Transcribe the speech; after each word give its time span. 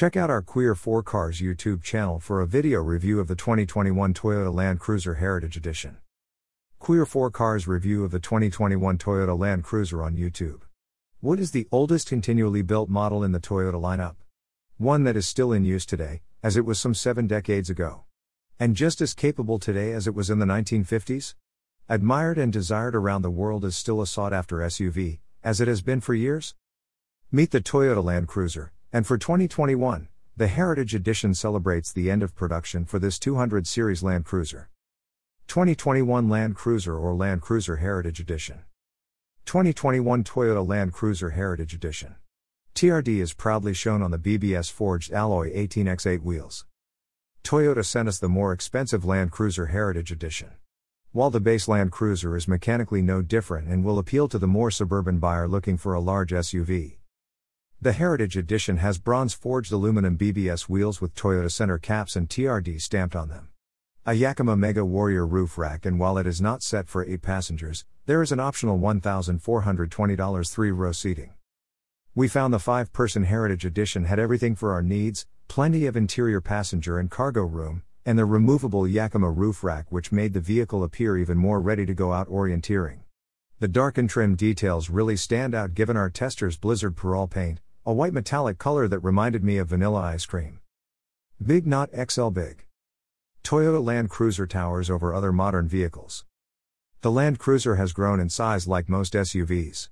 Check 0.00 0.16
out 0.16 0.30
our 0.30 0.40
Queer 0.40 0.74
4 0.74 1.02
Cars 1.02 1.42
YouTube 1.42 1.82
channel 1.82 2.20
for 2.20 2.40
a 2.40 2.46
video 2.46 2.80
review 2.80 3.20
of 3.20 3.28
the 3.28 3.34
2021 3.34 4.14
Toyota 4.14 4.50
Land 4.50 4.80
Cruiser 4.80 5.16
Heritage 5.16 5.58
Edition. 5.58 5.98
Queer 6.78 7.04
4 7.04 7.30
Cars 7.30 7.68
review 7.68 8.02
of 8.02 8.10
the 8.10 8.18
2021 8.18 8.96
Toyota 8.96 9.38
Land 9.38 9.62
Cruiser 9.62 10.02
on 10.02 10.16
YouTube. 10.16 10.62
What 11.20 11.38
is 11.38 11.50
the 11.50 11.68
oldest 11.70 12.08
continually 12.08 12.62
built 12.62 12.88
model 12.88 13.22
in 13.22 13.32
the 13.32 13.40
Toyota 13.40 13.74
lineup? 13.74 14.14
One 14.78 15.04
that 15.04 15.18
is 15.18 15.28
still 15.28 15.52
in 15.52 15.66
use 15.66 15.84
today, 15.84 16.22
as 16.42 16.56
it 16.56 16.64
was 16.64 16.80
some 16.80 16.94
seven 16.94 17.26
decades 17.26 17.68
ago. 17.68 18.04
And 18.58 18.74
just 18.74 19.02
as 19.02 19.12
capable 19.12 19.58
today 19.58 19.92
as 19.92 20.06
it 20.06 20.14
was 20.14 20.30
in 20.30 20.38
the 20.38 20.46
1950s? 20.46 21.34
Admired 21.90 22.38
and 22.38 22.50
desired 22.50 22.96
around 22.96 23.20
the 23.20 23.28
world 23.28 23.66
is 23.66 23.76
still 23.76 24.00
a 24.00 24.06
sought 24.06 24.32
after 24.32 24.60
SUV, 24.60 25.18
as 25.44 25.60
it 25.60 25.68
has 25.68 25.82
been 25.82 26.00
for 26.00 26.14
years? 26.14 26.54
Meet 27.30 27.50
the 27.50 27.60
Toyota 27.60 28.02
Land 28.02 28.28
Cruiser, 28.28 28.72
and 28.92 29.06
for 29.06 29.16
2021, 29.16 30.08
the 30.36 30.48
Heritage 30.48 30.96
Edition 30.96 31.32
celebrates 31.32 31.92
the 31.92 32.10
end 32.10 32.24
of 32.24 32.34
production 32.34 32.84
for 32.84 32.98
this 32.98 33.20
200 33.20 33.66
Series 33.66 34.02
Land 34.02 34.24
Cruiser. 34.24 34.68
2021 35.46 36.28
Land 36.28 36.56
Cruiser 36.56 36.98
or 36.98 37.14
Land 37.14 37.40
Cruiser 37.40 37.76
Heritage 37.76 38.18
Edition. 38.18 38.62
2021 39.46 40.24
Toyota 40.24 40.66
Land 40.66 40.92
Cruiser 40.92 41.30
Heritage 41.30 41.72
Edition. 41.72 42.16
TRD 42.74 43.20
is 43.20 43.32
proudly 43.32 43.74
shown 43.74 44.02
on 44.02 44.10
the 44.10 44.18
BBS 44.18 44.72
forged 44.72 45.12
alloy 45.12 45.54
18x8 45.54 46.22
wheels. 46.22 46.66
Toyota 47.44 47.84
sent 47.84 48.08
us 48.08 48.18
the 48.18 48.28
more 48.28 48.52
expensive 48.52 49.04
Land 49.04 49.30
Cruiser 49.30 49.66
Heritage 49.66 50.10
Edition. 50.10 50.50
While 51.12 51.30
the 51.30 51.40
base 51.40 51.68
Land 51.68 51.92
Cruiser 51.92 52.36
is 52.36 52.48
mechanically 52.48 53.02
no 53.02 53.22
different 53.22 53.68
and 53.68 53.84
will 53.84 53.98
appeal 54.00 54.26
to 54.28 54.38
the 54.38 54.48
more 54.48 54.70
suburban 54.70 55.18
buyer 55.18 55.46
looking 55.46 55.76
for 55.76 55.94
a 55.94 56.00
large 56.00 56.30
SUV. 56.30 56.99
The 57.82 57.92
Heritage 57.92 58.36
Edition 58.36 58.76
has 58.76 58.98
bronze 58.98 59.32
forged 59.32 59.72
aluminum 59.72 60.18
BBS 60.18 60.68
wheels 60.68 61.00
with 61.00 61.14
Toyota 61.14 61.50
center 61.50 61.78
caps 61.78 62.14
and 62.14 62.28
TRD 62.28 62.78
stamped 62.78 63.16
on 63.16 63.30
them. 63.30 63.48
A 64.04 64.12
Yakima 64.12 64.54
Mega 64.54 64.84
Warrior 64.84 65.26
roof 65.26 65.56
rack, 65.56 65.86
and 65.86 65.98
while 65.98 66.18
it 66.18 66.26
is 66.26 66.42
not 66.42 66.62
set 66.62 66.88
for 66.88 67.02
8 67.06 67.22
passengers, 67.22 67.86
there 68.04 68.20
is 68.20 68.32
an 68.32 68.38
optional 68.38 68.78
$1,420 68.78 70.52
three 70.52 70.70
row 70.70 70.92
seating. 70.92 71.32
We 72.14 72.28
found 72.28 72.52
the 72.52 72.58
five 72.58 72.92
person 72.92 73.24
Heritage 73.24 73.64
Edition 73.64 74.04
had 74.04 74.18
everything 74.18 74.56
for 74.56 74.74
our 74.74 74.82
needs 74.82 75.24
plenty 75.48 75.86
of 75.86 75.96
interior 75.96 76.42
passenger 76.42 76.98
and 76.98 77.10
cargo 77.10 77.44
room, 77.44 77.82
and 78.04 78.18
the 78.18 78.26
removable 78.26 78.86
Yakima 78.86 79.30
roof 79.30 79.64
rack, 79.64 79.90
which 79.90 80.12
made 80.12 80.34
the 80.34 80.40
vehicle 80.40 80.84
appear 80.84 81.16
even 81.16 81.38
more 81.38 81.62
ready 81.62 81.86
to 81.86 81.94
go 81.94 82.12
out 82.12 82.28
orienteering. 82.28 82.98
The 83.58 83.68
dark 83.68 83.96
and 83.96 84.08
trim 84.08 84.36
details 84.36 84.90
really 84.90 85.16
stand 85.16 85.54
out 85.54 85.72
given 85.72 85.96
our 85.96 86.10
tester's 86.10 86.58
Blizzard 86.58 86.94
Pearl 86.94 87.26
paint, 87.26 87.60
a 87.86 87.94
white 87.94 88.12
metallic 88.12 88.58
color 88.58 88.86
that 88.86 88.98
reminded 88.98 89.42
me 89.42 89.56
of 89.56 89.68
vanilla 89.68 90.02
ice 90.02 90.26
cream. 90.26 90.60
Big 91.42 91.66
Not 91.66 91.88
XL 92.10 92.28
Big. 92.28 92.66
Toyota 93.42 93.82
Land 93.82 94.10
Cruiser 94.10 94.46
towers 94.46 94.90
over 94.90 95.14
other 95.14 95.32
modern 95.32 95.66
vehicles. 95.66 96.26
The 97.00 97.10
Land 97.10 97.38
Cruiser 97.38 97.76
has 97.76 97.94
grown 97.94 98.20
in 98.20 98.28
size 98.28 98.68
like 98.68 98.90
most 98.90 99.14
SUVs. 99.14 99.88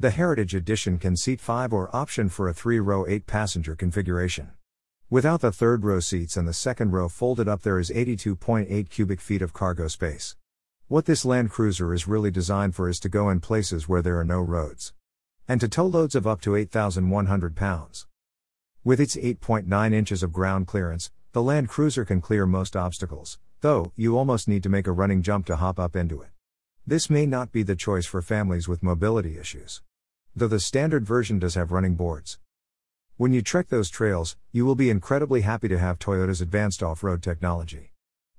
The 0.00 0.12
Heritage 0.12 0.54
Edition 0.54 0.98
can 0.98 1.14
seat 1.14 1.42
5 1.42 1.74
or 1.74 1.94
option 1.94 2.30
for 2.30 2.48
a 2.48 2.54
3 2.54 2.80
row 2.80 3.06
8 3.06 3.26
passenger 3.26 3.76
configuration. 3.76 4.52
Without 5.10 5.42
the 5.42 5.52
third 5.52 5.84
row 5.84 6.00
seats 6.00 6.38
and 6.38 6.48
the 6.48 6.54
second 6.54 6.92
row 6.92 7.10
folded 7.10 7.48
up, 7.48 7.60
there 7.60 7.78
is 7.78 7.90
82.8 7.90 8.88
cubic 8.88 9.20
feet 9.20 9.42
of 9.42 9.52
cargo 9.52 9.88
space. 9.88 10.36
What 10.88 11.04
this 11.04 11.26
Land 11.26 11.50
Cruiser 11.50 11.92
is 11.92 12.08
really 12.08 12.30
designed 12.30 12.74
for 12.74 12.88
is 12.88 12.98
to 13.00 13.10
go 13.10 13.28
in 13.28 13.40
places 13.40 13.86
where 13.86 14.00
there 14.00 14.18
are 14.18 14.24
no 14.24 14.40
roads 14.40 14.94
and 15.48 15.60
to 15.60 15.68
tow 15.68 15.86
loads 15.86 16.14
of 16.14 16.26
up 16.26 16.40
to 16.40 16.56
8,100 16.56 17.54
pounds. 17.54 18.06
With 18.82 19.00
its 19.00 19.16
8.9 19.16 19.92
inches 19.92 20.22
of 20.22 20.32
ground 20.32 20.66
clearance, 20.66 21.10
the 21.32 21.42
Land 21.42 21.68
Cruiser 21.68 22.04
can 22.04 22.20
clear 22.20 22.46
most 22.46 22.76
obstacles, 22.76 23.38
though, 23.60 23.92
you 23.96 24.16
almost 24.16 24.48
need 24.48 24.62
to 24.62 24.68
make 24.68 24.86
a 24.86 24.92
running 24.92 25.22
jump 25.22 25.46
to 25.46 25.56
hop 25.56 25.78
up 25.78 25.94
into 25.94 26.20
it. 26.22 26.30
This 26.86 27.10
may 27.10 27.26
not 27.26 27.52
be 27.52 27.62
the 27.62 27.76
choice 27.76 28.06
for 28.06 28.22
families 28.22 28.68
with 28.68 28.82
mobility 28.82 29.38
issues. 29.38 29.82
Though 30.34 30.48
the 30.48 30.60
standard 30.60 31.04
version 31.04 31.38
does 31.38 31.54
have 31.54 31.72
running 31.72 31.94
boards. 31.94 32.38
When 33.16 33.32
you 33.32 33.40
trek 33.40 33.68
those 33.68 33.88
trails, 33.88 34.36
you 34.52 34.66
will 34.66 34.74
be 34.74 34.90
incredibly 34.90 35.40
happy 35.40 35.68
to 35.68 35.78
have 35.78 35.98
Toyota's 35.98 36.40
advanced 36.40 36.82
off 36.82 37.02
road 37.02 37.22
technology. 37.22 37.92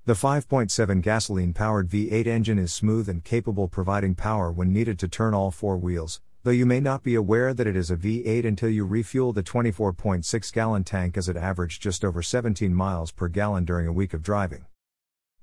The 0.04 0.14
5.7 0.14 1.02
gasoline 1.02 1.52
powered 1.52 1.88
V8 1.88 2.26
engine 2.26 2.58
is 2.58 2.72
smooth 2.72 3.08
and 3.08 3.22
capable 3.22 3.68
providing 3.68 4.14
power 4.14 4.50
when 4.50 4.72
needed 4.72 4.98
to 5.00 5.08
turn 5.08 5.34
all 5.34 5.50
four 5.50 5.76
wheels, 5.76 6.20
though 6.44 6.50
you 6.50 6.64
may 6.64 6.80
not 6.80 7.02
be 7.02 7.14
aware 7.14 7.52
that 7.52 7.66
it 7.66 7.76
is 7.76 7.90
a 7.90 7.96
V8 7.96 8.44
until 8.44 8.68
you 8.68 8.84
refuel 8.84 9.32
the 9.32 9.42
24.6 9.42 10.52
gallon 10.52 10.84
tank 10.84 11.16
as 11.16 11.28
it 11.28 11.36
averaged 11.36 11.82
just 11.82 12.04
over 12.04 12.22
17 12.22 12.72
miles 12.72 13.10
per 13.10 13.28
gallon 13.28 13.64
during 13.64 13.86
a 13.86 13.92
week 13.92 14.14
of 14.14 14.22
driving. 14.22 14.66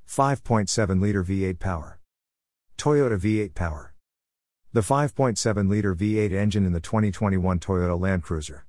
5.7 0.08 1.02
liter 1.02 1.24
V8 1.24 1.60
power. 1.60 2.00
Toyota 2.78 3.20
V8 3.20 3.54
power. 3.54 3.94
The 4.74 4.82
5.7 4.82 5.70
liter 5.70 5.96
V8 5.96 6.32
engine 6.32 6.66
in 6.66 6.74
the 6.74 6.80
2021 6.80 7.60
Toyota 7.60 8.00
Land 8.00 8.24
Cruiser. 8.24 8.66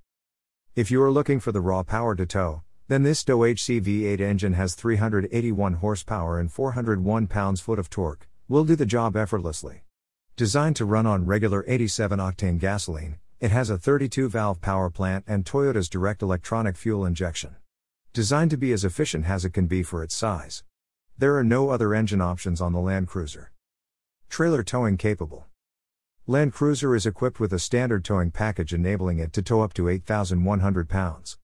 If 0.74 0.90
you 0.90 1.02
are 1.02 1.10
looking 1.10 1.40
for 1.40 1.52
the 1.52 1.60
raw 1.60 1.82
power 1.82 2.14
to 2.14 2.26
tow, 2.26 2.62
then 2.88 3.02
this 3.02 3.24
TOW 3.24 3.44
HC 3.44 3.80
V8 3.80 4.20
engine 4.20 4.52
has 4.52 4.74
381 4.74 5.74
horsepower 5.74 6.38
and 6.38 6.52
401 6.52 7.26
pounds-foot 7.26 7.78
of 7.78 7.90
torque, 7.90 8.28
will 8.46 8.64
do 8.64 8.76
the 8.76 8.86
job 8.86 9.16
effortlessly. 9.16 9.85
Designed 10.36 10.76
to 10.76 10.84
run 10.84 11.06
on 11.06 11.24
regular 11.24 11.64
87 11.66 12.18
octane 12.18 12.58
gasoline, 12.58 13.16
it 13.40 13.50
has 13.50 13.70
a 13.70 13.78
32 13.78 14.28
valve 14.28 14.60
power 14.60 14.90
plant 14.90 15.24
and 15.26 15.46
Toyota's 15.46 15.88
direct 15.88 16.20
electronic 16.20 16.76
fuel 16.76 17.06
injection. 17.06 17.56
Designed 18.12 18.50
to 18.50 18.58
be 18.58 18.70
as 18.72 18.84
efficient 18.84 19.24
as 19.30 19.46
it 19.46 19.54
can 19.54 19.66
be 19.66 19.82
for 19.82 20.02
its 20.02 20.14
size. 20.14 20.62
There 21.16 21.34
are 21.38 21.42
no 21.42 21.70
other 21.70 21.94
engine 21.94 22.20
options 22.20 22.60
on 22.60 22.74
the 22.74 22.80
Land 22.80 23.08
Cruiser. 23.08 23.50
Trailer 24.28 24.62
towing 24.62 24.98
capable. 24.98 25.46
Land 26.26 26.52
Cruiser 26.52 26.94
is 26.94 27.06
equipped 27.06 27.40
with 27.40 27.54
a 27.54 27.58
standard 27.58 28.04
towing 28.04 28.30
package 28.30 28.74
enabling 28.74 29.18
it 29.18 29.32
to 29.32 29.40
tow 29.40 29.62
up 29.62 29.72
to 29.72 29.88
8,100 29.88 30.86
pounds. 30.86 31.38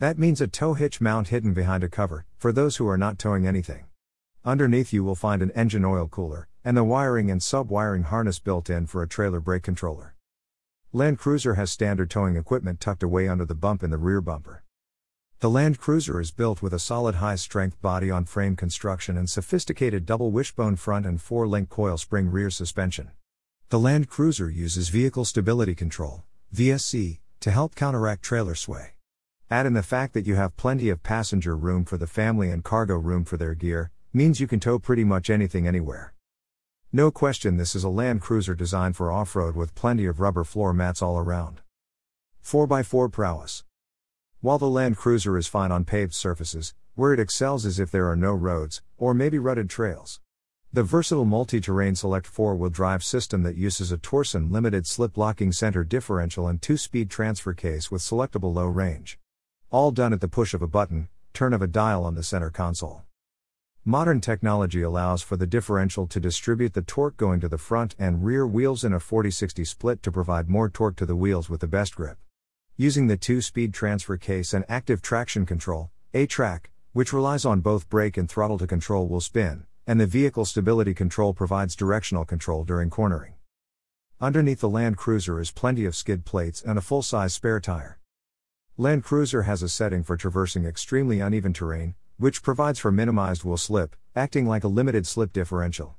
That 0.00 0.18
means 0.18 0.42
a 0.42 0.46
tow 0.46 0.74
hitch 0.74 1.00
mount 1.00 1.28
hidden 1.28 1.54
behind 1.54 1.82
a 1.82 1.88
cover, 1.88 2.26
for 2.36 2.52
those 2.52 2.76
who 2.76 2.86
are 2.88 2.98
not 2.98 3.18
towing 3.18 3.46
anything. 3.46 3.86
Underneath 4.44 4.92
you 4.92 5.02
will 5.02 5.14
find 5.14 5.40
an 5.40 5.50
engine 5.52 5.86
oil 5.86 6.08
cooler, 6.08 6.46
and 6.64 6.76
the 6.76 6.82
wiring 6.82 7.30
and 7.30 7.42
sub-wiring 7.42 8.04
harness 8.04 8.38
built 8.38 8.70
in 8.70 8.86
for 8.86 9.02
a 9.02 9.08
trailer 9.08 9.38
brake 9.38 9.62
controller. 9.62 10.14
Land 10.92 11.18
Cruiser 11.18 11.54
has 11.54 11.70
standard 11.70 12.08
towing 12.08 12.36
equipment 12.36 12.80
tucked 12.80 13.02
away 13.02 13.28
under 13.28 13.44
the 13.44 13.54
bump 13.54 13.82
in 13.82 13.90
the 13.90 13.98
rear 13.98 14.22
bumper. 14.22 14.62
The 15.40 15.50
Land 15.50 15.78
Cruiser 15.78 16.20
is 16.20 16.30
built 16.30 16.62
with 16.62 16.72
a 16.72 16.78
solid 16.78 17.16
high 17.16 17.34
strength 17.34 17.82
body 17.82 18.10
on 18.10 18.24
frame 18.24 18.56
construction 18.56 19.18
and 19.18 19.28
sophisticated 19.28 20.06
double 20.06 20.30
wishbone 20.30 20.76
front 20.76 21.04
and 21.04 21.20
four 21.20 21.46
link 21.46 21.68
coil 21.68 21.98
spring 21.98 22.30
rear 22.30 22.48
suspension. 22.48 23.10
The 23.68 23.78
Land 23.78 24.08
Cruiser 24.08 24.48
uses 24.48 24.88
Vehicle 24.88 25.26
Stability 25.26 25.74
Control, 25.74 26.22
VSC, 26.54 27.18
to 27.40 27.50
help 27.50 27.74
counteract 27.74 28.22
trailer 28.22 28.54
sway. 28.54 28.92
Add 29.50 29.66
in 29.66 29.74
the 29.74 29.82
fact 29.82 30.14
that 30.14 30.26
you 30.26 30.36
have 30.36 30.56
plenty 30.56 30.88
of 30.88 31.02
passenger 31.02 31.54
room 31.54 31.84
for 31.84 31.98
the 31.98 32.06
family 32.06 32.50
and 32.50 32.64
cargo 32.64 32.96
room 32.96 33.26
for 33.26 33.36
their 33.36 33.54
gear, 33.54 33.90
means 34.14 34.40
you 34.40 34.46
can 34.46 34.60
tow 34.60 34.78
pretty 34.78 35.04
much 35.04 35.28
anything 35.28 35.66
anywhere. 35.66 36.13
No 36.96 37.10
question, 37.10 37.56
this 37.56 37.74
is 37.74 37.82
a 37.82 37.88
Land 37.88 38.20
Cruiser 38.20 38.54
designed 38.54 38.94
for 38.94 39.10
off 39.10 39.34
road 39.34 39.56
with 39.56 39.74
plenty 39.74 40.06
of 40.06 40.20
rubber 40.20 40.44
floor 40.44 40.72
mats 40.72 41.02
all 41.02 41.18
around. 41.18 41.60
4x4 42.44 43.10
prowess. 43.10 43.64
While 44.40 44.58
the 44.58 44.70
Land 44.70 44.96
Cruiser 44.96 45.36
is 45.36 45.48
fine 45.48 45.72
on 45.72 45.84
paved 45.84 46.14
surfaces, 46.14 46.72
where 46.94 47.12
it 47.12 47.18
excels 47.18 47.64
is 47.64 47.80
if 47.80 47.90
there 47.90 48.08
are 48.08 48.14
no 48.14 48.32
roads, 48.32 48.80
or 48.96 49.12
maybe 49.12 49.40
rutted 49.40 49.68
trails. 49.68 50.20
The 50.72 50.84
versatile 50.84 51.24
multi 51.24 51.60
terrain 51.60 51.96
select 51.96 52.28
four 52.28 52.54
wheel 52.54 52.70
drive 52.70 53.02
system 53.02 53.42
that 53.42 53.56
uses 53.56 53.90
a 53.90 53.98
Torsen 53.98 54.52
limited 54.52 54.86
slip 54.86 55.16
locking 55.16 55.50
center 55.50 55.82
differential 55.82 56.46
and 56.46 56.62
two 56.62 56.76
speed 56.76 57.10
transfer 57.10 57.54
case 57.54 57.90
with 57.90 58.02
selectable 58.02 58.54
low 58.54 58.66
range. 58.68 59.18
All 59.72 59.90
done 59.90 60.12
at 60.12 60.20
the 60.20 60.28
push 60.28 60.54
of 60.54 60.62
a 60.62 60.68
button, 60.68 61.08
turn 61.32 61.54
of 61.54 61.60
a 61.60 61.66
dial 61.66 62.04
on 62.04 62.14
the 62.14 62.22
center 62.22 62.50
console. 62.50 63.03
Modern 63.86 64.22
technology 64.22 64.80
allows 64.80 65.20
for 65.20 65.36
the 65.36 65.46
differential 65.46 66.06
to 66.06 66.18
distribute 66.18 66.72
the 66.72 66.80
torque 66.80 67.18
going 67.18 67.38
to 67.40 67.50
the 67.50 67.58
front 67.58 67.94
and 67.98 68.24
rear 68.24 68.46
wheels 68.46 68.82
in 68.82 68.94
a 68.94 68.98
40 68.98 69.30
60 69.30 69.62
split 69.62 70.02
to 70.02 70.10
provide 70.10 70.48
more 70.48 70.70
torque 70.70 70.96
to 70.96 71.04
the 71.04 71.14
wheels 71.14 71.50
with 71.50 71.60
the 71.60 71.66
best 71.66 71.94
grip. 71.94 72.16
Using 72.78 73.08
the 73.08 73.18
two 73.18 73.42
speed 73.42 73.74
transfer 73.74 74.16
case 74.16 74.54
and 74.54 74.64
active 74.70 75.02
traction 75.02 75.44
control, 75.44 75.90
A-TRAC, 76.14 76.70
which 76.94 77.12
relies 77.12 77.44
on 77.44 77.60
both 77.60 77.90
brake 77.90 78.16
and 78.16 78.26
throttle 78.26 78.56
to 78.56 78.66
control 78.66 79.06
will 79.06 79.20
spin, 79.20 79.66
and 79.86 80.00
the 80.00 80.06
vehicle 80.06 80.46
stability 80.46 80.94
control 80.94 81.34
provides 81.34 81.76
directional 81.76 82.24
control 82.24 82.64
during 82.64 82.88
cornering. 82.88 83.34
Underneath 84.18 84.60
the 84.60 84.70
Land 84.70 84.96
Cruiser 84.96 85.38
is 85.40 85.50
plenty 85.50 85.84
of 85.84 85.94
skid 85.94 86.24
plates 86.24 86.62
and 86.62 86.78
a 86.78 86.80
full 86.80 87.02
size 87.02 87.34
spare 87.34 87.60
tire. 87.60 87.98
Land 88.78 89.04
Cruiser 89.04 89.42
has 89.42 89.62
a 89.62 89.68
setting 89.68 90.02
for 90.02 90.16
traversing 90.16 90.64
extremely 90.64 91.20
uneven 91.20 91.52
terrain, 91.52 91.96
which 92.16 92.42
provides 92.42 92.78
for 92.78 92.92
minimized 92.92 93.44
wheel 93.44 93.56
slip, 93.56 93.96
acting 94.14 94.46
like 94.46 94.62
a 94.62 94.68
limited 94.68 95.06
slip 95.06 95.32
differential. 95.32 95.96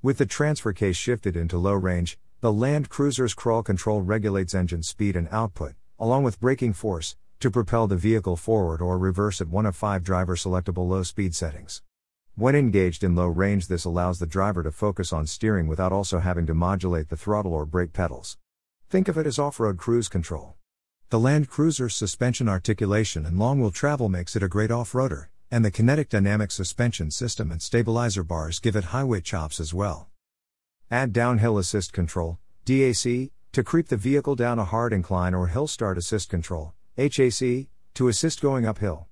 With 0.00 0.18
the 0.18 0.26
transfer 0.26 0.72
case 0.72 0.96
shifted 0.96 1.36
into 1.36 1.58
low 1.58 1.72
range, 1.72 2.18
the 2.40 2.52
Land 2.52 2.88
Cruiser's 2.88 3.34
crawl 3.34 3.62
control 3.62 4.02
regulates 4.02 4.54
engine 4.54 4.82
speed 4.82 5.16
and 5.16 5.28
output, 5.32 5.74
along 5.98 6.22
with 6.22 6.38
braking 6.38 6.72
force, 6.72 7.16
to 7.40 7.50
propel 7.50 7.86
the 7.86 7.96
vehicle 7.96 8.36
forward 8.36 8.80
or 8.80 8.98
reverse 8.98 9.40
at 9.40 9.48
one 9.48 9.66
of 9.66 9.74
five 9.74 10.04
driver 10.04 10.36
selectable 10.36 10.88
low 10.88 11.02
speed 11.02 11.34
settings. 11.34 11.82
When 12.36 12.54
engaged 12.54 13.02
in 13.02 13.16
low 13.16 13.26
range, 13.26 13.66
this 13.66 13.84
allows 13.84 14.18
the 14.18 14.26
driver 14.26 14.62
to 14.62 14.70
focus 14.70 15.12
on 15.12 15.26
steering 15.26 15.66
without 15.66 15.92
also 15.92 16.20
having 16.20 16.46
to 16.46 16.54
modulate 16.54 17.08
the 17.08 17.16
throttle 17.16 17.52
or 17.52 17.66
brake 17.66 17.92
pedals. 17.92 18.36
Think 18.88 19.08
of 19.08 19.18
it 19.18 19.26
as 19.26 19.38
off 19.38 19.58
road 19.58 19.78
cruise 19.78 20.08
control. 20.08 20.54
The 21.08 21.18
Land 21.18 21.48
Cruiser's 21.48 21.94
suspension 21.94 22.48
articulation 22.48 23.26
and 23.26 23.38
long 23.38 23.60
wheel 23.60 23.70
travel 23.70 24.08
makes 24.08 24.36
it 24.36 24.42
a 24.42 24.48
great 24.48 24.70
off 24.70 24.92
roader, 24.92 25.26
and 25.50 25.64
the 25.64 25.70
kinetic 25.70 26.08
dynamic 26.08 26.50
suspension 26.50 27.10
system 27.10 27.50
and 27.50 27.62
stabilizer 27.62 28.22
bars 28.22 28.58
give 28.58 28.76
it 28.76 28.84
highway 28.84 29.20
chops 29.20 29.60
as 29.60 29.72
well. 29.72 30.08
Add 30.90 31.12
downhill 31.12 31.58
assist 31.58 31.92
control, 31.92 32.38
DAC, 32.64 33.30
to 33.52 33.64
creep 33.64 33.88
the 33.88 33.96
vehicle 33.96 34.34
down 34.34 34.58
a 34.58 34.64
hard 34.64 34.92
incline 34.92 35.34
or 35.34 35.46
hill 35.46 35.66
start 35.66 35.96
assist 35.96 36.28
control, 36.28 36.74
HAC, 36.96 37.68
to 37.94 38.08
assist 38.08 38.42
going 38.42 38.66
uphill. 38.66 39.06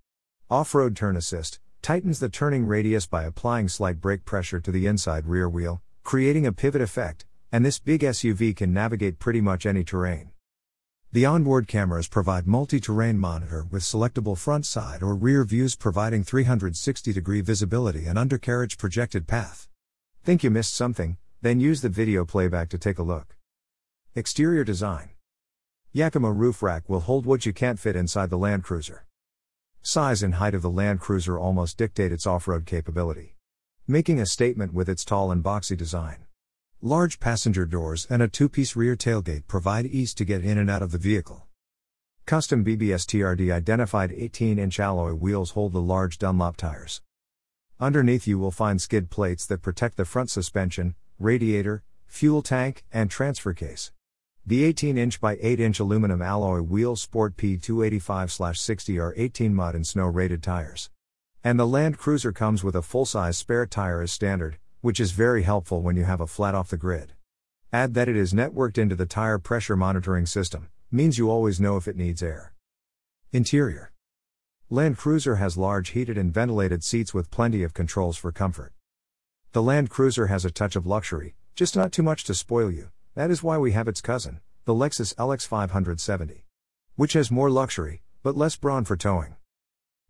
Off 0.50 0.74
road 0.74 0.94
turn 0.94 1.16
assist 1.16 1.60
tightens 1.80 2.18
the 2.18 2.28
turning 2.28 2.66
radius 2.66 3.06
by 3.06 3.24
applying 3.24 3.68
slight 3.68 4.00
brake 4.00 4.24
pressure 4.24 4.60
to 4.60 4.72
the 4.72 4.86
inside 4.86 5.26
rear 5.26 5.48
wheel, 5.48 5.82
creating 6.02 6.46
a 6.46 6.52
pivot 6.52 6.80
effect, 6.82 7.26
and 7.52 7.64
this 7.64 7.78
big 7.78 8.00
SUV 8.00 8.56
can 8.56 8.72
navigate 8.72 9.18
pretty 9.18 9.40
much 9.40 9.66
any 9.66 9.84
terrain. 9.84 10.33
The 11.14 11.26
onboard 11.26 11.68
cameras 11.68 12.08
provide 12.08 12.44
multi 12.44 12.80
terrain 12.80 13.20
monitor 13.20 13.68
with 13.70 13.84
selectable 13.84 14.36
front 14.36 14.66
side 14.66 15.00
or 15.00 15.14
rear 15.14 15.44
views 15.44 15.76
providing 15.76 16.24
360 16.24 17.12
degree 17.12 17.40
visibility 17.40 18.06
and 18.06 18.18
undercarriage 18.18 18.78
projected 18.78 19.28
path. 19.28 19.68
Think 20.24 20.42
you 20.42 20.50
missed 20.50 20.74
something? 20.74 21.16
Then 21.40 21.60
use 21.60 21.82
the 21.82 21.88
video 21.88 22.24
playback 22.24 22.68
to 22.70 22.78
take 22.78 22.98
a 22.98 23.04
look. 23.04 23.36
Exterior 24.16 24.64
design 24.64 25.10
Yakima 25.92 26.32
roof 26.32 26.64
rack 26.64 26.88
will 26.88 26.98
hold 26.98 27.26
what 27.26 27.46
you 27.46 27.52
can't 27.52 27.78
fit 27.78 27.94
inside 27.94 28.28
the 28.28 28.36
Land 28.36 28.64
Cruiser. 28.64 29.06
Size 29.82 30.20
and 30.20 30.34
height 30.34 30.56
of 30.56 30.62
the 30.62 30.68
Land 30.68 30.98
Cruiser 30.98 31.38
almost 31.38 31.78
dictate 31.78 32.10
its 32.10 32.26
off 32.26 32.48
road 32.48 32.66
capability. 32.66 33.36
Making 33.86 34.18
a 34.18 34.26
statement 34.26 34.74
with 34.74 34.88
its 34.88 35.04
tall 35.04 35.30
and 35.30 35.44
boxy 35.44 35.76
design. 35.76 36.23
Large 36.86 37.18
passenger 37.18 37.64
doors 37.64 38.06
and 38.10 38.20
a 38.20 38.28
two 38.28 38.46
piece 38.46 38.76
rear 38.76 38.94
tailgate 38.94 39.46
provide 39.46 39.86
ease 39.86 40.12
to 40.12 40.22
get 40.22 40.44
in 40.44 40.58
and 40.58 40.68
out 40.68 40.82
of 40.82 40.92
the 40.92 40.98
vehicle. 40.98 41.46
Custom 42.26 42.62
BBS 42.62 43.06
TRD 43.06 43.50
identified 43.50 44.12
18 44.12 44.58
inch 44.58 44.78
alloy 44.78 45.14
wheels 45.14 45.52
hold 45.52 45.72
the 45.72 45.80
large 45.80 46.18
Dunlop 46.18 46.58
tires. 46.58 47.00
Underneath 47.80 48.26
you 48.26 48.38
will 48.38 48.50
find 48.50 48.82
skid 48.82 49.08
plates 49.08 49.46
that 49.46 49.62
protect 49.62 49.96
the 49.96 50.04
front 50.04 50.28
suspension, 50.28 50.94
radiator, 51.18 51.84
fuel 52.06 52.42
tank, 52.42 52.84
and 52.92 53.10
transfer 53.10 53.54
case. 53.54 53.90
The 54.44 54.62
18 54.64 54.98
inch 54.98 55.22
by 55.22 55.38
8 55.40 55.60
inch 55.60 55.80
aluminum 55.80 56.20
alloy 56.20 56.60
wheels 56.60 57.00
sport 57.00 57.38
P285 57.38 58.58
60 58.58 58.98
are 58.98 59.14
18 59.16 59.54
mud 59.54 59.74
and 59.74 59.86
snow 59.86 60.04
rated 60.08 60.42
tires. 60.42 60.90
And 61.42 61.58
the 61.58 61.66
Land 61.66 61.96
Cruiser 61.96 62.32
comes 62.32 62.62
with 62.62 62.76
a 62.76 62.82
full 62.82 63.06
size 63.06 63.38
spare 63.38 63.64
tire 63.64 64.02
as 64.02 64.12
standard, 64.12 64.58
which 64.84 65.00
is 65.00 65.12
very 65.12 65.44
helpful 65.44 65.80
when 65.80 65.96
you 65.96 66.04
have 66.04 66.20
a 66.20 66.26
flat 66.26 66.54
off 66.54 66.68
the 66.68 66.76
grid. 66.76 67.14
Add 67.72 67.94
that 67.94 68.06
it 68.06 68.16
is 68.16 68.34
networked 68.34 68.76
into 68.76 68.94
the 68.94 69.06
tire 69.06 69.38
pressure 69.38 69.76
monitoring 69.76 70.26
system, 70.26 70.68
means 70.92 71.16
you 71.16 71.30
always 71.30 71.58
know 71.58 71.78
if 71.78 71.88
it 71.88 71.96
needs 71.96 72.22
air. 72.22 72.52
Interior 73.32 73.92
Land 74.68 74.98
Cruiser 74.98 75.36
has 75.36 75.56
large 75.56 75.88
heated 75.92 76.18
and 76.18 76.34
ventilated 76.34 76.84
seats 76.84 77.14
with 77.14 77.30
plenty 77.30 77.62
of 77.62 77.72
controls 77.72 78.18
for 78.18 78.30
comfort. 78.30 78.74
The 79.52 79.62
Land 79.62 79.88
Cruiser 79.88 80.26
has 80.26 80.44
a 80.44 80.50
touch 80.50 80.76
of 80.76 80.84
luxury, 80.84 81.34
just 81.54 81.74
not 81.74 81.90
too 81.90 82.02
much 82.02 82.24
to 82.24 82.34
spoil 82.34 82.70
you. 82.70 82.90
That 83.14 83.30
is 83.30 83.42
why 83.42 83.56
we 83.56 83.72
have 83.72 83.88
its 83.88 84.02
cousin, 84.02 84.42
the 84.66 84.74
Lexus 84.74 85.14
LX 85.14 85.46
570. 85.46 86.44
Which 86.96 87.14
has 87.14 87.30
more 87.30 87.48
luxury, 87.48 88.02
but 88.22 88.36
less 88.36 88.56
brawn 88.56 88.84
for 88.84 88.98
towing. 88.98 89.36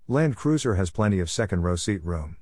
Land 0.08 0.34
Cruiser 0.34 0.74
has 0.74 0.90
plenty 0.90 1.20
of 1.20 1.30
second 1.30 1.62
row 1.62 1.76
seat 1.76 2.04
room. 2.04 2.38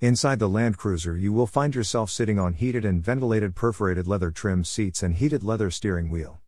Inside 0.00 0.40
the 0.40 0.48
Land 0.48 0.76
Cruiser, 0.76 1.16
you 1.16 1.32
will 1.32 1.46
find 1.46 1.74
yourself 1.74 2.10
sitting 2.10 2.38
on 2.38 2.54
heated 2.54 2.84
and 2.84 3.02
ventilated 3.02 3.54
perforated 3.54 4.08
leather 4.08 4.32
trimmed 4.32 4.66
seats 4.66 5.02
and 5.02 5.14
heated 5.14 5.44
leather 5.44 5.70
steering 5.70 6.10
wheel. 6.10 6.40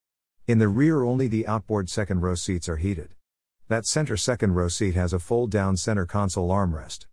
In 0.48 0.58
the 0.58 0.68
rear, 0.68 1.04
only 1.04 1.28
the 1.28 1.46
outboard 1.46 1.88
second 1.88 2.20
row 2.20 2.34
seats 2.34 2.68
are 2.68 2.76
heated. 2.76 3.14
That 3.68 3.86
center 3.86 4.16
second 4.16 4.54
row 4.54 4.68
seat 4.68 4.94
has 4.96 5.12
a 5.12 5.20
fold 5.20 5.52
down 5.52 5.76
center 5.76 6.06
console 6.06 6.50
armrest. 6.50 7.06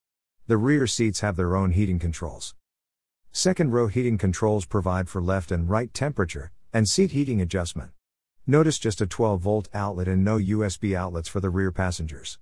The 0.48 0.58
rear 0.58 0.88
seats 0.88 1.20
have 1.20 1.36
their 1.36 1.56
own 1.56 1.72
heating 1.72 2.00
controls. 2.00 2.56
Second 3.32 3.72
row 3.72 3.88
heating 3.88 4.18
controls 4.18 4.66
provide 4.66 5.10
for 5.10 5.22
left 5.22 5.52
and 5.52 5.70
right 5.70 5.94
temperature 5.94 6.52
and 6.74 6.90
seat 6.90 7.12
heating 7.12 7.42
adjustment. 7.42 7.92
Notice 8.48 8.80
just 8.80 9.02
a 9.02 9.08
12 9.08 9.40
volt 9.40 9.70
outlet 9.74 10.08
and 10.08 10.26
no 10.26 10.38
USB 10.38 10.96
outlets 10.96 11.30
for 11.30 11.40
the 11.40 11.52
rear 11.52 11.72
passengers. 11.72 12.40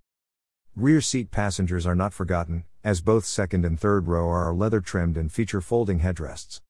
Rear 0.78 1.02
seat 1.02 1.32
passengers 1.32 1.86
are 1.86 1.96
not 1.96 2.14
forgotten, 2.14 2.64
as 2.82 3.02
both 3.02 3.26
second 3.26 3.66
and 3.66 3.78
third 3.78 4.08
row 4.08 4.30
are 4.30 4.54
leather 4.54 4.80
trimmed 4.80 5.18
and 5.18 5.30
feature 5.30 5.60
folding 5.60 6.00
headrests. 6.00 6.62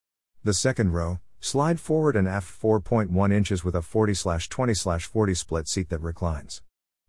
The 0.44 0.56
second 0.56 0.94
row, 0.94 1.19
slide 1.39 1.80
forward 1.80 2.15
and 2.15 2.27
aft 2.27 2.50
4.1 2.59 3.31
inches 3.31 3.63
with 3.63 3.75
a 3.75 3.83
40 3.83 4.15
20 4.50 4.74
40 4.74 5.33
split 5.36 5.68
seat 5.68 5.89
that 5.89 6.01
reclines. 6.01 6.63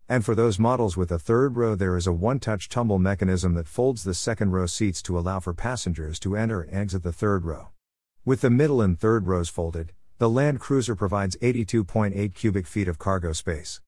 And 0.07 0.23
for 0.23 0.35
those 0.35 0.59
models 0.59 0.95
with 0.95 1.11
a 1.11 1.17
third 1.17 1.57
row, 1.57 1.73
there 1.73 1.97
is 1.97 2.05
a 2.05 2.13
one 2.13 2.39
touch 2.39 2.69
tumble 2.69 2.99
mechanism 2.99 3.55
that 3.55 3.67
folds 3.67 4.03
the 4.03 4.13
second 4.13 4.51
row 4.51 4.67
seats 4.67 5.01
to 5.01 5.17
allow 5.17 5.39
for 5.39 5.55
passengers 5.55 6.19
to 6.19 6.37
enter 6.37 6.61
and 6.61 6.77
exit 6.77 7.01
the 7.01 7.11
third 7.11 7.43
row. 7.43 7.69
With 8.23 8.41
the 8.41 8.51
middle 8.51 8.83
and 8.83 8.99
third 8.99 9.25
rows 9.25 9.49
folded, 9.49 9.93
the 10.19 10.29
Land 10.29 10.59
Cruiser 10.59 10.95
provides 10.95 11.37
82.8 11.37 12.35
cubic 12.35 12.67
feet 12.67 12.87
of 12.87 12.99
cargo 12.99 13.33
space. 13.33 13.81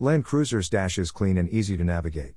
Land 0.00 0.24
Cruiser's 0.24 0.68
dash 0.68 0.98
is 0.98 1.12
clean 1.12 1.38
and 1.38 1.48
easy 1.48 1.76
to 1.76 1.84
navigate. 1.84 2.34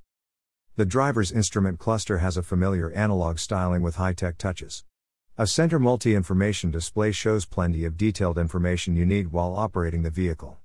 The 0.76 0.86
driver's 0.86 1.32
instrument 1.32 1.80
cluster 1.80 2.20
has 2.20 2.38
a 2.38 2.44
familiar 2.44 2.92
analog 2.92 3.40
styling 3.40 3.82
with 3.82 3.96
high 3.96 4.14
tech 4.14 4.38
touches. 4.38 4.84
A 5.40 5.48
center 5.48 5.80
multi 5.80 6.14
information 6.14 6.70
display 6.70 7.12
shows 7.12 7.48
plenty 7.48 7.84
of 7.84 7.98
detailed 7.98 8.38
information 8.38 8.96
you 8.96 9.08
need 9.08 9.32
while 9.32 9.56
operating 9.56 10.04
the 10.04 10.12
vehicle. 10.12 10.60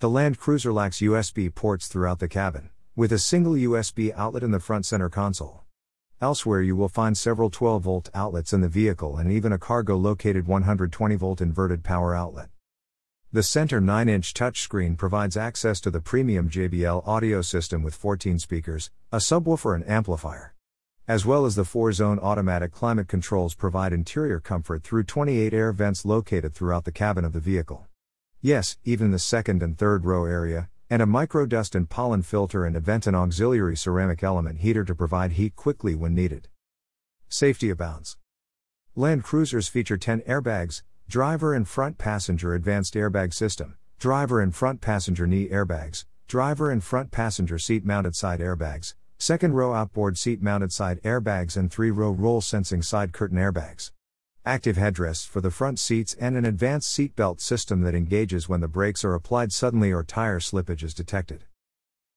The 0.00 0.10
Land 0.10 0.36
Cruiser 0.36 0.72
lacks 0.72 0.98
USB 0.98 1.54
ports 1.54 1.86
throughout 1.86 2.18
the 2.18 2.26
cabin, 2.26 2.70
with 2.96 3.12
a 3.12 3.20
single 3.20 3.52
USB 3.52 4.12
outlet 4.12 4.42
in 4.42 4.50
the 4.50 4.58
front 4.58 4.84
center 4.84 5.08
console. 5.08 5.62
Elsewhere, 6.20 6.60
you 6.60 6.74
will 6.74 6.88
find 6.88 7.16
several 7.16 7.50
12 7.50 7.84
volt 7.84 8.10
outlets 8.14 8.52
in 8.52 8.62
the 8.62 8.68
vehicle 8.68 9.16
and 9.16 9.30
even 9.30 9.52
a 9.52 9.58
cargo 9.58 9.96
located 9.96 10.48
120 10.48 11.14
volt 11.14 11.40
inverted 11.40 11.84
power 11.84 12.16
outlet. 12.16 12.48
The 13.34 13.42
center 13.42 13.80
9 13.80 14.10
inch 14.10 14.34
touchscreen 14.34 14.98
provides 14.98 15.38
access 15.38 15.80
to 15.80 15.90
the 15.90 16.02
premium 16.02 16.50
JBL 16.50 17.08
audio 17.08 17.40
system 17.40 17.82
with 17.82 17.94
14 17.94 18.38
speakers, 18.38 18.90
a 19.10 19.16
subwoofer, 19.16 19.74
and 19.74 19.88
amplifier. 19.88 20.52
As 21.08 21.24
well 21.24 21.46
as 21.46 21.54
the 21.54 21.64
4 21.64 21.94
zone 21.94 22.18
automatic 22.18 22.72
climate 22.72 23.08
controls 23.08 23.54
provide 23.54 23.94
interior 23.94 24.38
comfort 24.38 24.82
through 24.82 25.04
28 25.04 25.54
air 25.54 25.72
vents 25.72 26.04
located 26.04 26.52
throughout 26.52 26.84
the 26.84 26.92
cabin 26.92 27.24
of 27.24 27.32
the 27.32 27.40
vehicle. 27.40 27.86
Yes, 28.42 28.76
even 28.84 29.12
the 29.12 29.18
second 29.18 29.62
and 29.62 29.78
third 29.78 30.04
row 30.04 30.26
area, 30.26 30.68
and 30.90 31.00
a 31.00 31.06
micro 31.06 31.46
dust 31.46 31.74
and 31.74 31.88
pollen 31.88 32.20
filter 32.20 32.66
and 32.66 32.76
a 32.76 32.80
vent 32.80 33.06
and 33.06 33.16
auxiliary 33.16 33.78
ceramic 33.78 34.22
element 34.22 34.58
heater 34.58 34.84
to 34.84 34.94
provide 34.94 35.32
heat 35.32 35.56
quickly 35.56 35.94
when 35.94 36.14
needed. 36.14 36.48
Safety 37.30 37.70
abounds. 37.70 38.18
Land 38.94 39.24
Cruisers 39.24 39.68
feature 39.68 39.96
10 39.96 40.20
airbags, 40.28 40.82
driver 41.12 41.52
and 41.52 41.68
front 41.68 41.98
passenger 41.98 42.54
advanced 42.54 42.94
airbag 42.94 43.34
system, 43.34 43.76
driver 43.98 44.40
and 44.40 44.54
front 44.54 44.80
passenger 44.80 45.26
knee 45.26 45.46
airbags, 45.46 46.06
driver 46.26 46.70
and 46.70 46.82
front 46.82 47.10
passenger 47.10 47.58
seat 47.58 47.84
mounted 47.84 48.16
side 48.16 48.40
airbags, 48.40 48.94
second 49.18 49.52
row 49.52 49.74
outboard 49.74 50.16
seat 50.16 50.40
mounted 50.40 50.72
side 50.72 50.98
airbags, 51.02 51.54
and 51.54 51.70
three 51.70 51.90
row 51.90 52.10
roll 52.10 52.40
sensing 52.40 52.80
side 52.80 53.12
curtain 53.12 53.36
airbags 53.36 53.90
active 54.46 54.76
headrests 54.76 55.28
for 55.28 55.42
the 55.42 55.50
front 55.50 55.78
seats, 55.78 56.14
and 56.14 56.34
an 56.34 56.46
advanced 56.46 56.88
seatbelt 56.98 57.42
system 57.42 57.82
that 57.82 57.94
engages 57.94 58.48
when 58.48 58.62
the 58.62 58.66
brakes 58.66 59.04
are 59.04 59.12
applied 59.12 59.52
suddenly 59.52 59.92
or 59.92 60.02
tire 60.02 60.40
slippage 60.40 60.82
is 60.82 60.94
detected. 60.94 61.44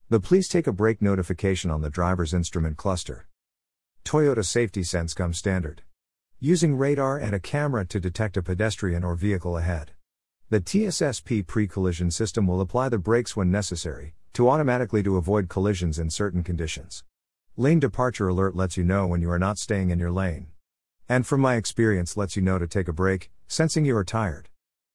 The 0.07 0.21
please 0.21 0.47
take 0.47 0.67
a 0.67 0.71
brake 0.71 1.01
notification 1.01 1.69
on 1.69 1.81
the 1.81 1.89
driver's 1.89 2.33
instrument 2.33 2.77
cluster. 2.77 3.27
Toyota 4.05 4.45
Safety 4.45 4.83
Sense 4.83 5.13
comes 5.13 5.37
standard. 5.37 5.81
Using 6.47 6.75
radar 6.75 7.17
and 7.17 7.33
a 7.33 7.39
camera 7.39 7.85
to 7.85 7.99
detect 7.99 8.37
a 8.37 8.43
pedestrian 8.43 9.03
or 9.03 9.15
vehicle 9.15 9.57
ahead. 9.57 9.93
The 10.51 10.61
TSSP 10.61 11.47
pre 11.47 11.67
collision 11.67 12.11
system 12.11 12.45
will 12.45 12.61
apply 12.61 12.89
the 12.89 12.99
brakes 12.99 13.35
when 13.35 13.49
necessary, 13.49 14.13
to 14.33 14.47
automatically 14.47 15.01
to 15.01 15.17
avoid 15.17 15.49
collisions 15.49 15.97
in 15.97 16.11
certain 16.11 16.43
conditions. 16.43 17.03
Lane 17.57 17.79
departure 17.79 18.27
alert 18.27 18.55
lets 18.55 18.77
you 18.77 18.83
know 18.83 19.07
when 19.07 19.23
you 19.23 19.31
are 19.31 19.39
not 19.39 19.57
staying 19.57 19.89
in 19.89 19.97
your 19.97 20.11
lane. 20.11 20.45
And 21.09 21.25
from 21.25 21.41
my 21.41 21.55
experience 21.55 22.15
lets 22.15 22.35
you 22.35 22.43
know 22.43 22.59
to 22.59 22.67
take 22.67 22.87
a 22.87 22.93
break, 22.93 23.31
sensing 23.47 23.83
you 23.83 23.97
are 23.97 24.03
tired. 24.03 24.49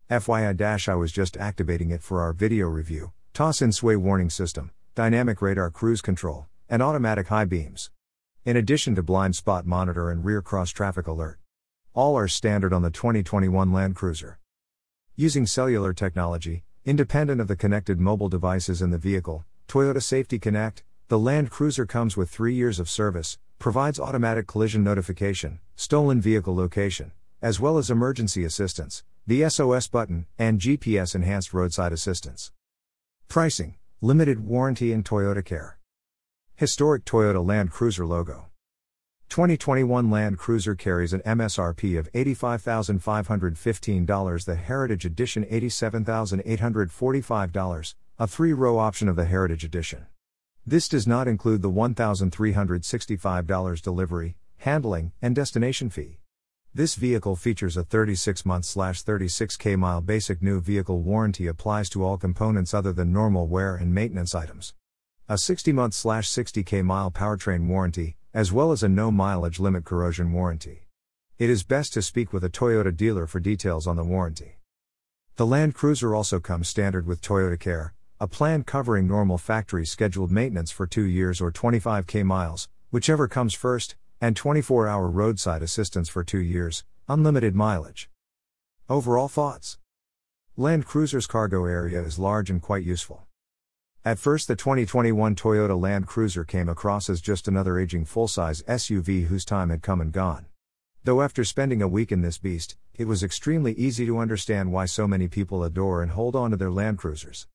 FYI 0.08 0.88
I 0.88 0.94
was 0.94 1.10
just 1.10 1.36
activating 1.36 1.90
it 1.90 2.00
for 2.00 2.20
our 2.20 2.32
video 2.32 2.68
review, 2.68 3.10
toss 3.34 3.60
in 3.60 3.72
sway 3.72 3.96
warning 3.96 4.30
system, 4.30 4.70
dynamic 4.94 5.42
radar 5.42 5.72
cruise 5.72 6.00
control, 6.00 6.46
and 6.68 6.80
automatic 6.80 7.26
high 7.26 7.44
beams. 7.44 7.90
In 8.44 8.56
addition 8.56 8.94
to 8.94 9.02
blind 9.02 9.34
spot 9.34 9.66
monitor 9.66 10.12
and 10.12 10.24
rear 10.24 10.42
cross 10.42 10.70
traffic 10.70 11.08
alert. 11.08 11.39
All 11.92 12.16
are 12.16 12.28
standard 12.28 12.72
on 12.72 12.82
the 12.82 12.90
2021 12.90 13.72
Land 13.72 13.96
Cruiser. 13.96 14.38
Using 15.16 15.44
cellular 15.44 15.92
technology, 15.92 16.62
independent 16.84 17.40
of 17.40 17.48
the 17.48 17.56
connected 17.56 17.98
mobile 17.98 18.28
devices 18.28 18.80
in 18.80 18.90
the 18.90 18.98
vehicle, 18.98 19.44
Toyota 19.66 20.00
Safety 20.00 20.38
Connect, 20.38 20.84
the 21.08 21.18
Land 21.18 21.50
Cruiser 21.50 21.86
comes 21.86 22.16
with 22.16 22.30
three 22.30 22.54
years 22.54 22.78
of 22.78 22.88
service, 22.88 23.38
provides 23.58 23.98
automatic 23.98 24.46
collision 24.46 24.84
notification, 24.84 25.58
stolen 25.74 26.20
vehicle 26.20 26.54
location, 26.54 27.10
as 27.42 27.58
well 27.58 27.76
as 27.76 27.90
emergency 27.90 28.44
assistance, 28.44 29.02
the 29.26 29.48
SOS 29.48 29.88
button, 29.88 30.26
and 30.38 30.60
GPS 30.60 31.16
enhanced 31.16 31.52
roadside 31.52 31.92
assistance. 31.92 32.52
Pricing 33.26 33.74
Limited 34.00 34.46
warranty 34.46 34.92
and 34.92 35.04
Toyota 35.04 35.44
Care. 35.44 35.76
Historic 36.54 37.04
Toyota 37.04 37.44
Land 37.44 37.72
Cruiser 37.72 38.06
logo. 38.06 38.49
2021 39.30 40.10
Land 40.10 40.36
Cruiser 40.38 40.74
carries 40.74 41.12
an 41.12 41.20
MSRP 41.20 41.96
of 41.96 42.10
$85,515, 42.12 44.44
the 44.44 44.56
Heritage 44.56 45.04
Edition 45.04 45.44
$87,845, 45.44 47.94
a 48.18 48.26
three 48.26 48.52
row 48.52 48.78
option 48.78 49.08
of 49.08 49.14
the 49.14 49.26
Heritage 49.26 49.62
Edition. 49.62 50.08
This 50.66 50.88
does 50.88 51.06
not 51.06 51.28
include 51.28 51.62
the 51.62 51.70
$1,365 51.70 53.80
delivery, 53.80 54.36
handling, 54.56 55.12
and 55.22 55.36
destination 55.36 55.90
fee. 55.90 56.18
This 56.74 56.96
vehicle 56.96 57.36
features 57.36 57.76
a 57.76 57.84
36 57.84 58.44
month 58.44 58.64
36k 58.64 59.78
mile 59.78 60.00
basic 60.00 60.42
new 60.42 60.60
vehicle 60.60 61.02
warranty 61.02 61.46
applies 61.46 61.88
to 61.90 62.02
all 62.02 62.18
components 62.18 62.74
other 62.74 62.92
than 62.92 63.12
normal 63.12 63.46
wear 63.46 63.76
and 63.76 63.94
maintenance 63.94 64.34
items. 64.34 64.74
A 65.28 65.38
60 65.38 65.72
month 65.72 65.92
60k 65.92 66.82
mile 66.82 67.12
powertrain 67.12 67.68
warranty, 67.68 68.16
as 68.32 68.52
well 68.52 68.70
as 68.70 68.82
a 68.82 68.88
no 68.88 69.10
mileage 69.10 69.58
limit 69.58 69.84
corrosion 69.84 70.32
warranty. 70.32 70.86
It 71.38 71.50
is 71.50 71.64
best 71.64 71.92
to 71.94 72.02
speak 72.02 72.32
with 72.32 72.44
a 72.44 72.50
Toyota 72.50 72.96
dealer 72.96 73.26
for 73.26 73.40
details 73.40 73.86
on 73.86 73.96
the 73.96 74.04
warranty. 74.04 74.58
The 75.36 75.46
Land 75.46 75.74
Cruiser 75.74 76.14
also 76.14 76.38
comes 76.38 76.68
standard 76.68 77.06
with 77.06 77.22
Toyota 77.22 77.58
Care, 77.58 77.94
a 78.20 78.28
plan 78.28 78.62
covering 78.62 79.08
normal 79.08 79.38
factory 79.38 79.84
scheduled 79.84 80.30
maintenance 80.30 80.70
for 80.70 80.86
2 80.86 81.02
years 81.02 81.40
or 81.40 81.50
25k 81.50 82.24
miles, 82.24 82.68
whichever 82.90 83.26
comes 83.26 83.54
first, 83.54 83.96
and 84.20 84.36
24 84.36 84.86
hour 84.86 85.08
roadside 85.08 85.62
assistance 85.62 86.08
for 86.08 86.22
2 86.22 86.38
years, 86.38 86.84
unlimited 87.08 87.54
mileage. 87.54 88.10
Overall 88.88 89.28
thoughts 89.28 89.78
Land 90.56 90.84
Cruiser's 90.84 91.26
cargo 91.26 91.64
area 91.64 92.02
is 92.02 92.18
large 92.18 92.50
and 92.50 92.60
quite 92.60 92.84
useful. 92.84 93.26
At 94.02 94.18
first, 94.18 94.48
the 94.48 94.56
2021 94.56 95.34
Toyota 95.34 95.78
Land 95.78 96.06
Cruiser 96.06 96.42
came 96.42 96.70
across 96.70 97.10
as 97.10 97.20
just 97.20 97.46
another 97.46 97.78
aging 97.78 98.06
full 98.06 98.28
size 98.28 98.62
SUV 98.62 99.26
whose 99.26 99.44
time 99.44 99.68
had 99.68 99.82
come 99.82 100.00
and 100.00 100.10
gone. 100.10 100.46
Though, 101.04 101.20
after 101.20 101.44
spending 101.44 101.82
a 101.82 101.88
week 101.88 102.10
in 102.10 102.22
this 102.22 102.38
beast, 102.38 102.78
it 102.94 103.04
was 103.04 103.22
extremely 103.22 103.74
easy 103.74 104.06
to 104.06 104.16
understand 104.16 104.72
why 104.72 104.86
so 104.86 105.06
many 105.06 105.28
people 105.28 105.62
adore 105.62 106.02
and 106.02 106.12
hold 106.12 106.34
on 106.34 106.50
to 106.50 106.56
their 106.56 106.70
Land 106.70 106.96
Cruisers. 106.96 107.46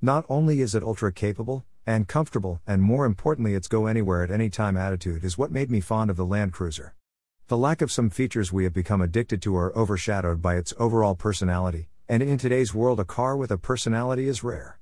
Not 0.00 0.26
only 0.28 0.60
is 0.60 0.74
it 0.74 0.82
ultra 0.82 1.12
capable, 1.12 1.64
and 1.86 2.08
comfortable, 2.08 2.60
and 2.66 2.82
more 2.82 3.06
importantly, 3.06 3.54
its 3.54 3.68
go 3.68 3.86
anywhere 3.86 4.24
at 4.24 4.32
any 4.32 4.50
time 4.50 4.76
attitude 4.76 5.22
is 5.22 5.38
what 5.38 5.52
made 5.52 5.70
me 5.70 5.80
fond 5.80 6.10
of 6.10 6.16
the 6.16 6.26
Land 6.26 6.52
Cruiser. 6.52 6.96
The 7.46 7.56
lack 7.56 7.80
of 7.80 7.92
some 7.92 8.10
features 8.10 8.52
we 8.52 8.64
have 8.64 8.74
become 8.74 9.02
addicted 9.02 9.40
to 9.42 9.56
are 9.56 9.76
overshadowed 9.78 10.42
by 10.42 10.56
its 10.56 10.74
overall 10.80 11.14
personality, 11.14 11.90
and 12.08 12.24
in 12.24 12.38
today's 12.38 12.74
world, 12.74 12.98
a 12.98 13.04
car 13.04 13.36
with 13.36 13.52
a 13.52 13.56
personality 13.56 14.26
is 14.26 14.42
rare. 14.42 14.80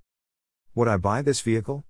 Would 0.77 0.87
I 0.87 0.99
buy 0.99 1.21
this 1.21 1.41
vehicle? 1.41 1.85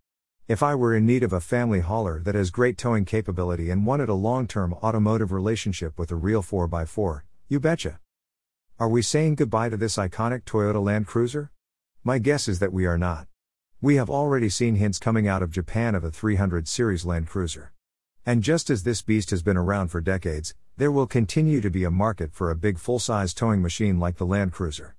If 0.49 0.63
I 0.63 0.75
were 0.75 0.97
in 0.97 1.05
need 1.05 1.23
of 1.23 1.35
a 1.35 1.41
family 1.41 1.81
hauler 1.81 2.23
that 2.23 2.35
has 2.35 2.51
great 2.51 2.79
towing 2.79 3.05
capability 3.05 3.69
and 3.69 3.85
wanted 3.85 4.09
a 4.09 4.15
long 4.15 4.47
term 4.47 4.73
automotive 4.73 5.33
relationship 5.33 5.99
with 5.99 6.11
a 6.11 6.17
real 6.17 6.43
4x4, 6.43 7.21
you 7.47 7.61
betcha. 7.61 8.01
Are 8.79 8.89
we 8.89 9.03
saying 9.03 9.35
goodbye 9.35 9.69
to 9.69 9.77
this 9.77 9.99
iconic 9.99 10.45
Toyota 10.45 10.83
Land 10.83 11.07
Cruiser? 11.07 11.51
My 12.03 12.19
guess 12.19 12.49
is 12.49 12.59
that 12.61 12.73
we 12.73 12.87
are 12.87 12.97
not. 12.97 13.27
We 13.83 13.97
have 13.97 14.09
already 14.09 14.49
seen 14.49 14.77
hints 14.77 14.99
coming 14.99 15.29
out 15.29 15.43
of 15.43 15.51
Japan 15.51 15.95
of 15.95 16.03
a 16.03 16.11
300 16.11 16.67
series 16.67 17.05
Land 17.05 17.27
Cruiser. 17.27 17.75
And 18.25 18.43
just 18.43 18.71
as 18.71 18.83
this 18.83 19.03
beast 19.03 19.29
has 19.29 19.43
been 19.43 19.59
around 19.59 19.89
for 19.89 20.01
decades, 20.01 20.55
there 20.79 20.91
will 20.91 21.07
continue 21.07 21.61
to 21.61 21.71
be 21.71 21.85
a 21.85 21.91
market 21.91 22.33
for 22.33 22.51
a 22.51 22.57
big 22.57 22.79
full 22.79 22.99
size 22.99 23.35
towing 23.35 23.61
machine 23.61 24.01
like 24.01 24.17
the 24.17 24.25
Land 24.25 24.53
Cruiser. 24.53 24.97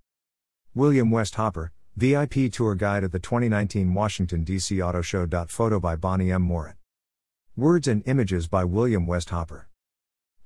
William 0.76 1.10
West 1.10 1.34
Hopper, 1.34 1.72
VIP 1.98 2.50
Tour 2.50 2.74
Guide 2.76 3.04
at 3.04 3.12
the 3.12 3.20
2019 3.20 3.94
Washington, 3.94 4.46
D.C. 4.46 4.82
Auto 4.82 5.02
Show. 5.02 5.28
Photo 5.50 5.78
by 5.78 5.98
Bonnie 5.98 6.32
M. 6.32 6.42
Moret. 6.42 6.78
Words 7.58 7.86
and 7.86 8.02
images 8.06 8.48
by 8.48 8.64
William 8.64 9.06
West 9.06 9.30
Hopper. 9.32 9.68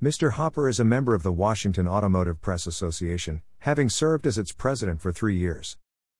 Mr. 0.01 0.31
Hopper 0.31 0.67
is 0.67 0.79
a 0.79 0.83
member 0.83 1.13
of 1.13 1.21
the 1.21 1.31
Washington 1.31 1.87
Automotive 1.87 2.41
Press 2.41 2.65
Association, 2.65 3.43
having 3.59 3.89
served 3.89 4.25
as 4.25 4.39
its 4.39 4.51
president 4.51 5.01
for 5.01 5.11
three 5.11 5.37
years. 5.37 5.77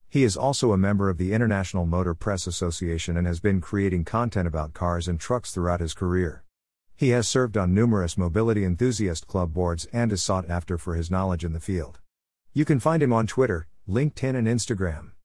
He 0.07 0.23
is 0.23 0.37
also 0.37 0.71
a 0.71 0.77
member 0.77 1.09
of 1.09 1.17
the 1.17 1.33
International 1.33 1.87
Motor 1.87 2.13
Press 2.13 2.45
Association 2.45 3.17
and 3.17 3.25
has 3.25 3.39
been 3.39 3.61
creating 3.61 4.05
content 4.05 4.47
about 4.47 4.75
cars 4.75 5.07
and 5.07 5.19
trucks 5.19 5.51
throughout 5.51 5.79
his 5.79 5.95
career. 5.95 6.43
He 6.95 7.09
has 7.09 7.27
served 7.27 7.57
on 7.57 7.73
numerous 7.73 8.15
mobility 8.15 8.63
enthusiast 8.63 9.25
club 9.25 9.53
boards 9.53 9.87
and 9.91 10.11
is 10.11 10.21
sought 10.21 10.47
after 10.47 10.77
for 10.77 10.93
his 10.93 11.09
knowledge 11.09 11.43
in 11.43 11.53
the 11.53 11.59
field. 11.59 11.99
You 12.53 12.63
can 12.63 12.79
find 12.79 13.01
him 13.01 13.11
on 13.11 13.25
Twitter, 13.25 13.67
LinkedIn, 13.87 14.35
and 14.35 14.47
Instagram. 14.47 15.11